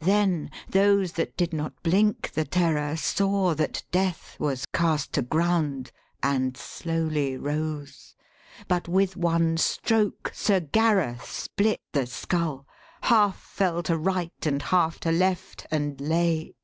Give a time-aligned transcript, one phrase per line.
[0.00, 5.92] Then those that did not blink the terror, saw That Death was cast to ground,
[6.22, 8.14] and slowly rose.
[8.68, 12.66] But with one stroke Sir Gareth split the skull.
[13.02, 16.54] Half fell to right and half to left and lay.